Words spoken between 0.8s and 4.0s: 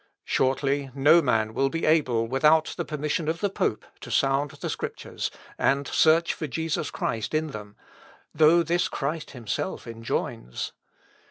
no man will be able without the permission of the pope,